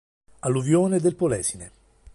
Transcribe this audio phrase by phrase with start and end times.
[0.41, 1.71] Alluvione del Polesine